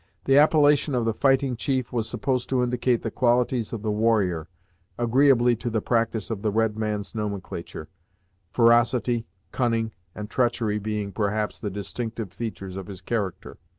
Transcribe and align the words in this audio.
The 0.25 0.35
appellation 0.39 0.95
of 0.95 1.05
the 1.05 1.13
fighting 1.13 1.55
chief 1.55 1.93
was 1.93 2.09
supposed 2.09 2.49
to 2.49 2.63
indicate 2.63 3.03
the 3.03 3.11
qualities 3.11 3.71
of 3.71 3.83
the 3.83 3.91
warrior, 3.91 4.49
agreeably 4.97 5.55
to 5.57 5.77
a 5.77 5.79
practice 5.79 6.31
of 6.31 6.41
the 6.41 6.49
red 6.51 6.75
man's 6.75 7.13
nomenclature, 7.13 7.87
ferocity, 8.49 9.27
cunning 9.51 9.93
and 10.15 10.27
treachery 10.27 10.79
being, 10.79 11.11
perhaps, 11.11 11.59
the 11.59 11.69
distinctive 11.69 12.33
features 12.33 12.77
of 12.77 12.87
his 12.87 12.99
character. 13.01 13.59